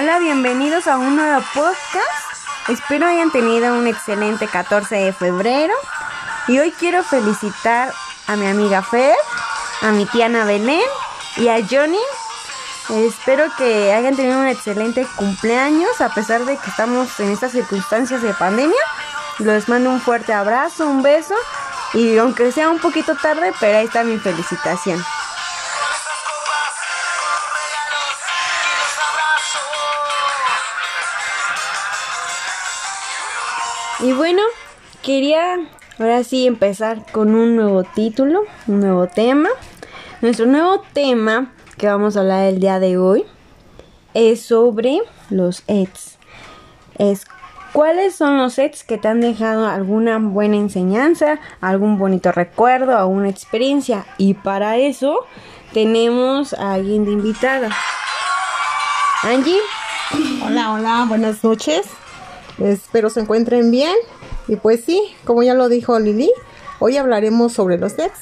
[0.00, 2.68] Hola, bienvenidos a un nuevo podcast.
[2.68, 5.74] Espero hayan tenido un excelente 14 de febrero.
[6.48, 7.92] Y hoy quiero felicitar
[8.26, 9.14] a mi amiga Fer,
[9.82, 10.80] a mi tía Ana Belén
[11.36, 12.00] y a Johnny.
[12.88, 18.22] Espero que hayan tenido un excelente cumpleaños a pesar de que estamos en estas circunstancias
[18.22, 18.80] de pandemia.
[19.38, 21.34] Les mando un fuerte abrazo, un beso
[21.92, 25.04] y aunque sea un poquito tarde, pero ahí está mi felicitación.
[35.02, 35.58] Quería
[35.98, 39.48] ahora sí empezar con un nuevo título, un nuevo tema.
[40.20, 43.24] Nuestro nuevo tema que vamos a hablar el día de hoy
[44.14, 46.18] es sobre los ETS.
[46.98, 47.26] Es
[47.72, 53.28] cuáles son los ETS que te han dejado alguna buena enseñanza, algún bonito recuerdo, alguna
[53.28, 54.06] experiencia.
[54.18, 55.26] Y para eso
[55.72, 57.70] tenemos a alguien de invitada.
[59.22, 59.60] Angie.
[60.44, 61.82] Hola, hola, buenas noches.
[62.58, 63.94] Espero se encuentren bien.
[64.48, 66.30] Y pues sí, como ya lo dijo Lili,
[66.78, 68.12] hoy hablaremos sobre los ex,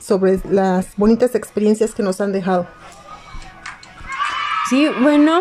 [0.00, 2.66] sobre las bonitas experiencias que nos han dejado.
[4.68, 5.40] Sí, bueno,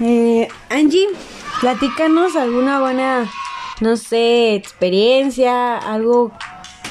[0.00, 1.08] eh, Angie,
[1.60, 3.30] platícanos alguna buena,
[3.80, 6.32] no sé, experiencia, algo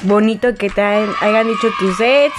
[0.02, 2.34] bonito que te hayan dicho tus ex.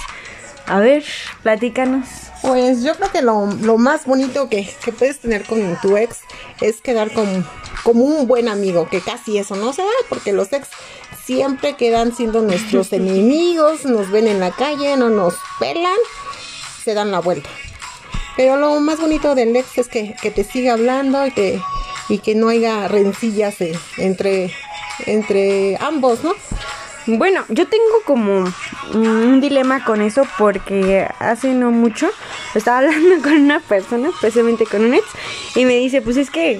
[0.66, 1.04] A ver,
[1.42, 2.27] platícanos.
[2.42, 3.46] Pues yo creo que lo,
[3.78, 6.18] más bonito que, que, puedes tener con tu ex
[6.60, 7.44] es quedar como,
[7.82, 10.68] como un buen amigo, que casi eso no se da, porque los ex
[11.24, 15.98] siempre quedan siendo nuestros enemigos, nos ven en la calle, no nos pelan,
[16.84, 17.50] se dan la vuelta.
[18.36, 21.60] Pero lo más bonito del ex es que, te siga hablando y que,
[22.08, 23.56] y que no haya rencillas
[23.96, 24.54] entre,
[25.06, 26.34] entre ambos, ¿no?
[27.16, 28.44] Bueno, yo tengo como
[28.92, 32.10] un dilema con eso porque hace no mucho
[32.54, 35.06] estaba hablando con una persona, precisamente con un ex,
[35.54, 36.58] y me dice, pues es que,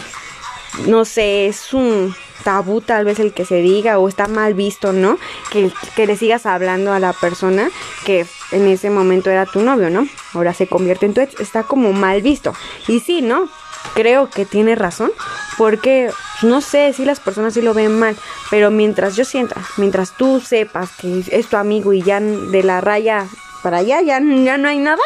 [0.87, 2.15] no sé, es un
[2.45, 5.19] tabú tal vez el que se diga o está mal visto, ¿no?
[5.53, 7.69] Que, que le sigas hablando a la persona
[8.07, 10.09] que en ese momento era tu novio, ¿no?
[10.33, 12.55] Ahora se convierte en tu ex, está como mal visto.
[12.87, 13.51] Y sí, ¿no?
[13.95, 15.11] creo que tiene razón,
[15.57, 16.11] porque
[16.43, 18.17] no sé si las personas sí lo ven mal,
[18.51, 22.81] pero mientras yo sienta, mientras tú sepas que es tu amigo y ya de la
[22.81, 23.27] raya
[23.63, 25.03] para allá ya, ya no hay nada,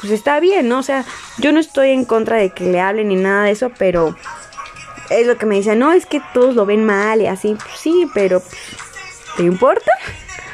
[0.00, 0.80] pues está bien, ¿no?
[0.80, 1.04] O sea,
[1.38, 4.16] yo no estoy en contra de que le hablen ni nada de eso, pero
[5.10, 7.78] es lo que me dicen, no, es que todos lo ven mal y así, pues
[7.78, 8.42] sí, pero
[9.36, 9.92] ¿te importa?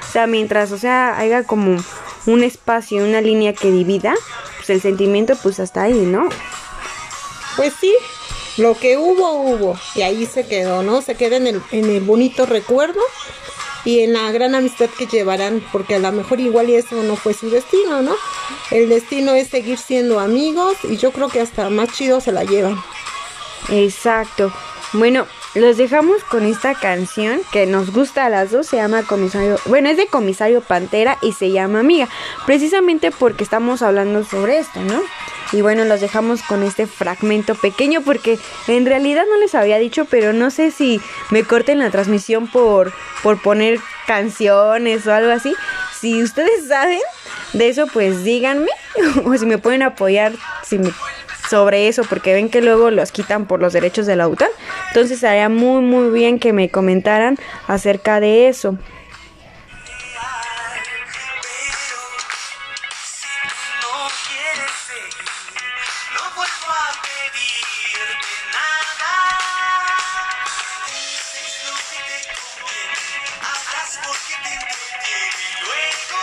[0.08, 1.82] O sea, mientras, o sea, haya como
[2.26, 4.14] un espacio, una línea que divida,
[4.56, 6.28] pues el sentimiento pues hasta ahí, ¿no?
[7.56, 7.94] Pues sí,
[8.56, 9.78] lo que hubo, hubo.
[9.94, 11.02] Y ahí se quedó, ¿no?
[11.02, 13.00] Se queda en el, en el bonito recuerdo
[13.84, 17.16] y en la gran amistad que llevarán, porque a lo mejor igual y eso no
[17.16, 18.14] fue su destino, ¿no?
[18.70, 22.44] El destino es seguir siendo amigos y yo creo que hasta más chido se la
[22.44, 22.78] llevan.
[23.70, 24.52] Exacto.
[24.92, 29.56] Bueno, los dejamos con esta canción que nos gusta a las dos, se llama Comisario,
[29.66, 32.08] bueno, es de Comisario Pantera y se llama Amiga,
[32.44, 35.00] precisamente porque estamos hablando sobre esto, ¿no?
[35.52, 38.38] Y bueno, los dejamos con este fragmento pequeño porque
[38.68, 41.00] en realidad no les había dicho, pero no sé si
[41.30, 45.54] me corten la transmisión por, por poner canciones o algo así.
[46.00, 47.00] Si ustedes saben
[47.52, 48.70] de eso, pues díganme
[49.24, 50.32] o si me pueden apoyar
[51.48, 54.50] sobre eso porque ven que luego los quitan por los derechos del autor.
[54.88, 57.36] Entonces haría muy muy bien que me comentaran
[57.66, 58.78] acerca de eso.
[64.30, 65.24] quieres seguir,
[66.14, 69.14] no vuelvo a pedirte nada.
[70.86, 73.06] Dices lo que te conviene,
[73.50, 76.22] hablas porque te entretiene y luego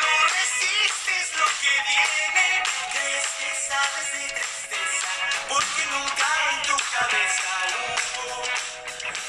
[0.00, 2.46] no resistes lo que viene.
[2.92, 5.10] Crees que sabes de tristeza,
[5.48, 8.42] porque nunca en tu cabeza hubo,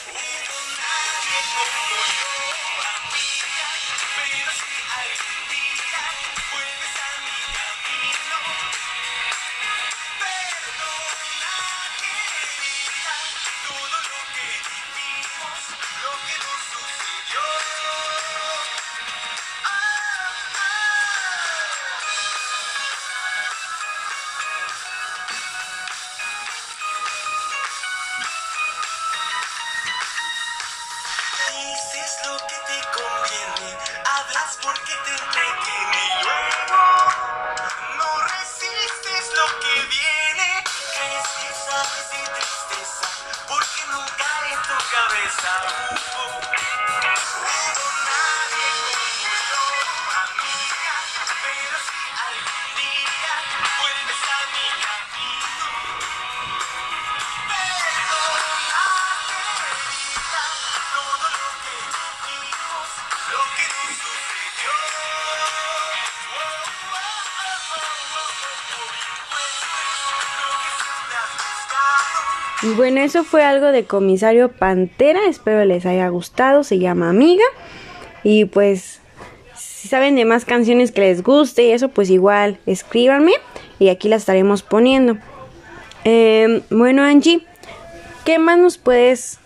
[0.10, 1.80] hubo nadie como
[2.18, 2.51] yo.
[72.76, 75.22] Bueno, eso fue algo de Comisario Pantera.
[75.28, 76.64] Espero les haya gustado.
[76.64, 77.44] Se llama Amiga.
[78.24, 79.02] Y pues,
[79.56, 83.34] si saben de más canciones que les guste y eso, pues igual escríbanme.
[83.80, 85.18] Y aquí las estaremos poniendo.
[86.04, 87.46] Em, bueno, Angie,
[88.26, 89.40] ¿qué más nos puedes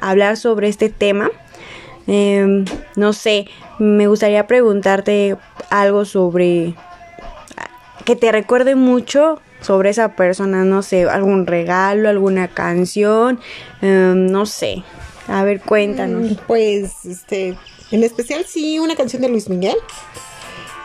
[0.00, 1.30] hablar sobre este tema?
[2.06, 2.64] Em,
[2.96, 3.48] no sé,
[3.78, 5.36] me gustaría preguntarte
[5.70, 6.74] algo sobre
[8.04, 13.40] que te recuerde mucho sobre esa persona, no sé, algún regalo, alguna canción,
[13.80, 14.82] em, no sé.
[15.28, 16.32] A ver, cuéntanos.
[16.32, 17.56] Mm, pues, este,
[17.90, 19.76] en especial sí, una canción de Luis Miguel,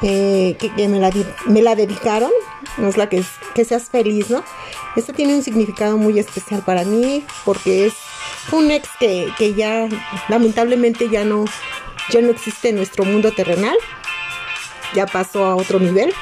[0.04, 1.12] eh, que, me, la,
[1.48, 2.32] me la dedicaron,
[2.78, 3.24] no es la que,
[3.56, 4.44] que seas feliz, ¿no?
[4.96, 7.94] Esta tiene un significado muy especial para mí porque es
[8.52, 9.90] un ex que, que ya
[10.30, 11.46] lamentablemente ya no,
[12.12, 13.76] ya no existe en nuestro mundo terrenal,
[14.94, 16.14] ya pasó a otro nivel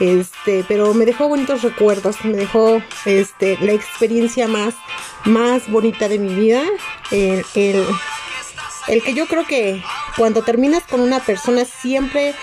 [0.00, 4.74] este, pero me dejó bonitos recuerdos, me dejó este, la experiencia más,
[5.24, 6.62] más bonita de mi vida,
[7.10, 9.82] el, el, que yo creo que
[10.16, 12.34] cuando terminas con una persona siempre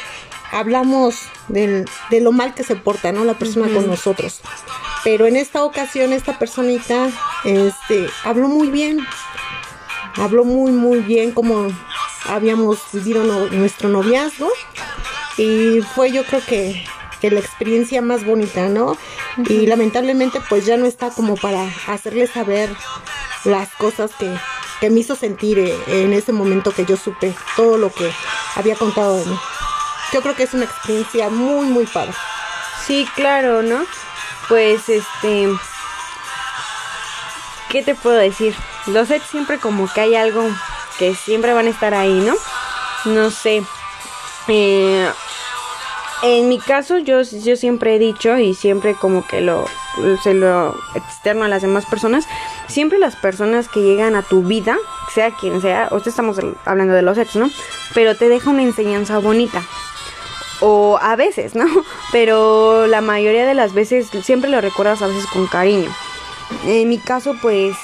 [0.51, 1.15] hablamos
[1.47, 3.23] del, de lo mal que se porta, ¿no?
[3.23, 4.41] La persona con nosotros.
[5.03, 7.09] Pero en esta ocasión, esta personita,
[7.43, 8.99] este, habló muy bien.
[10.15, 11.67] Habló muy, muy bien como
[12.25, 14.49] habíamos vivido nuestro noviazgo.
[15.37, 16.85] Y fue yo creo que
[17.31, 18.97] la experiencia más bonita, ¿no?
[19.47, 22.69] Y lamentablemente pues ya no está como para hacerle saber
[23.45, 24.33] las cosas que,
[24.79, 28.11] que me hizo sentir eh, en ese momento que yo supe todo lo que
[28.55, 29.39] había contado de mí.
[30.11, 32.13] Yo creo que es una experiencia muy, muy padre.
[32.85, 33.85] Sí, claro, ¿no?
[34.47, 35.49] Pues este...
[37.69, 38.55] ¿Qué te puedo decir?
[38.85, 40.47] Los sets siempre como que hay algo
[40.99, 42.35] que siempre van a estar ahí, ¿no?
[43.05, 43.63] No sé.
[44.47, 45.09] Eh,
[46.23, 49.65] en mi caso, yo, yo siempre he dicho y siempre como que lo
[50.23, 52.25] se lo externo a las demás personas,
[52.67, 54.77] siempre las personas que llegan a tu vida,
[55.13, 57.51] sea quien sea, o estamos hablando de los hechos, ¿no?
[57.93, 59.61] Pero te deja una enseñanza bonita.
[60.61, 61.65] O a veces, ¿no?
[62.11, 65.91] Pero la mayoría de las veces siempre lo recuerdas a veces con cariño.
[66.65, 67.75] En mi caso, pues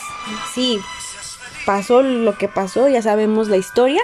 [0.54, 0.80] sí,
[1.66, 4.02] pasó lo que pasó, ya sabemos la historia,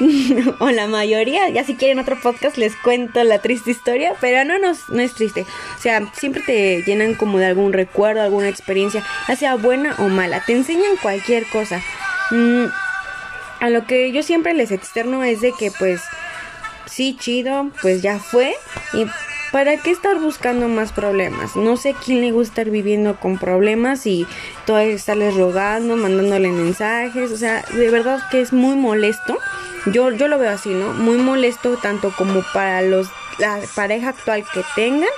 [0.58, 4.58] o la mayoría, ya si quieren otro podcast les cuento la triste historia, pero no,
[4.58, 5.46] no, no es triste.
[5.78, 10.08] O sea, siempre te llenan como de algún recuerdo, alguna experiencia, ya sea buena o
[10.08, 11.82] mala, te enseñan cualquier cosa.
[12.30, 12.66] Mm,
[13.60, 16.02] a lo que yo siempre les externo es de que pues
[16.86, 18.54] sí, chido, pues ya fue
[18.92, 19.06] y
[19.54, 21.54] ¿Para qué estar buscando más problemas?
[21.54, 24.26] No sé quién le gusta estar viviendo con problemas y
[24.66, 27.30] todavía estarles rogando, mandándole mensajes.
[27.30, 29.38] O sea, de verdad que es muy molesto.
[29.86, 30.92] Yo, yo lo veo así, ¿no?
[30.92, 33.08] Muy molesto tanto como para los
[33.38, 35.08] la pareja actual que tengan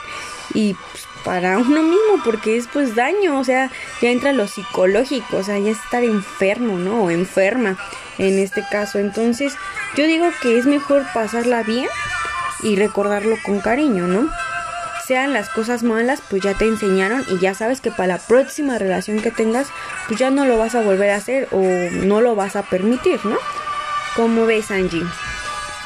[0.55, 3.71] y pues, para uno mismo porque es pues daño, o sea,
[4.01, 7.05] ya entra lo psicológico, o sea, ya estar enfermo, ¿no?
[7.05, 7.77] O enferma
[8.19, 8.99] en este caso.
[8.99, 9.55] Entonces,
[9.97, 11.89] yo digo que es mejor pasarla bien
[12.63, 14.31] y recordarlo con cariño, ¿no?
[15.05, 18.79] Sean las cosas malas, pues ya te enseñaron y ya sabes que para la próxima
[18.79, 19.69] relación que tengas,
[20.09, 23.25] pues ya no lo vas a volver a hacer o no lo vas a permitir,
[23.25, 23.37] ¿no?
[24.17, 25.05] ¿Cómo ves, Angie?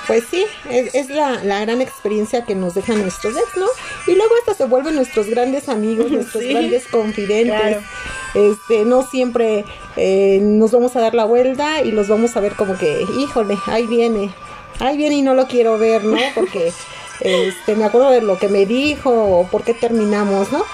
[0.06, 3.66] Pues sí, es, la, gran experiencia que nos dejan nuestros ex, ¿no?
[4.06, 7.78] Y luego hasta se vuelven nuestros grandes amigos, nuestros grandes confidentes.
[8.34, 9.64] Este, no siempre
[9.96, 13.58] eh, nos vamos a dar la vuelta y los vamos a ver como que, híjole,
[13.66, 14.32] ahí viene,
[14.78, 16.18] ahí viene y no lo quiero ver, ¿no?
[16.34, 16.72] Porque
[17.20, 20.64] este, me acuerdo de lo que me dijo o por qué terminamos, ¿no?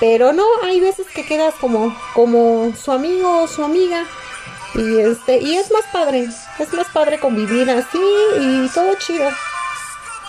[0.00, 4.06] Pero no, hay veces que quedas como, como su amigo o su amiga.
[4.74, 7.98] Y este, y es más padre, es más padre convivir así
[8.40, 9.28] y todo chido.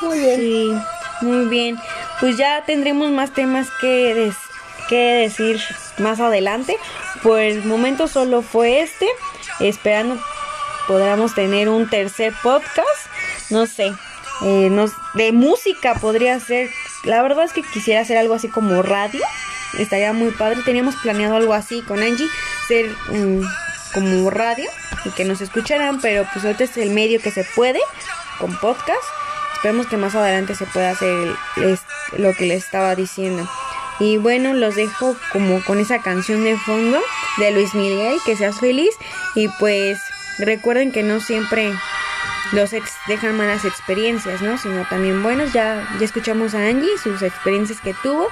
[0.01, 0.39] Muy bien.
[0.39, 0.73] Sí,
[1.21, 1.79] muy bien.
[2.19, 4.31] Pues ya tendremos más temas que,
[4.89, 5.61] que decir
[5.99, 6.77] más adelante.
[7.21, 9.07] Por el momento solo fue este.
[9.59, 10.21] Esperando
[10.87, 13.07] podamos tener un tercer podcast
[13.53, 13.93] no sé,
[14.43, 16.69] eh, de música podría ser.
[17.03, 19.21] La verdad es que quisiera hacer algo así como radio.
[19.77, 20.61] Estaría muy padre.
[20.63, 22.27] Teníamos planeado algo así con Angie,
[22.67, 22.95] ser
[23.93, 24.69] como radio
[25.05, 27.79] y que nos escucharan, pero pues ahorita es el medio que se puede
[28.39, 29.03] con podcast.
[29.55, 31.35] Esperemos que más adelante se pueda hacer
[32.17, 33.47] lo que les estaba diciendo.
[33.99, 36.99] Y bueno, los dejo como con esa canción de fondo
[37.37, 38.93] de Luis Miguel, que seas feliz.
[39.35, 39.99] Y pues
[40.39, 41.71] recuerden que no siempre
[42.51, 44.57] los ex dejan malas experiencias, ¿no?
[44.57, 45.53] Sino también buenos.
[45.53, 48.27] Ya, ya escuchamos a Angie, sus experiencias que tuvo.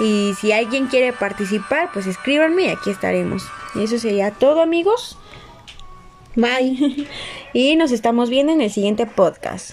[0.00, 3.44] Y si alguien quiere participar, pues escríbanme y aquí estaremos.
[3.74, 5.18] Y eso sería todo, amigos.
[6.36, 7.08] Bye.
[7.52, 9.72] y nos estamos viendo en el siguiente podcast.